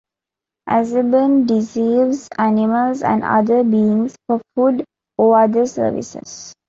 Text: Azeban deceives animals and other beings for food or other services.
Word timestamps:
Azeban 0.67 1.45
deceives 1.45 2.27
animals 2.39 3.03
and 3.03 3.23
other 3.23 3.63
beings 3.63 4.15
for 4.25 4.41
food 4.55 4.83
or 5.19 5.39
other 5.39 5.67
services. 5.67 6.53